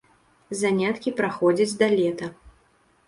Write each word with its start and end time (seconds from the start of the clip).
Заняткі 0.61 1.13
праходзяць 1.21 1.77
да 1.83 1.91
лета. 2.01 2.33